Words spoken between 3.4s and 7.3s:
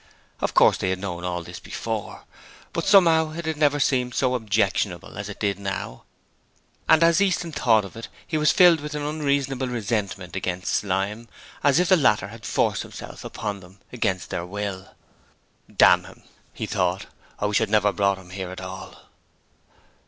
had never seemed so objectionable as it did now, and as